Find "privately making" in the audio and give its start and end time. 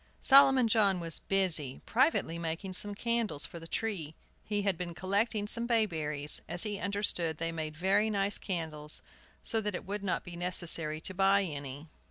1.85-2.73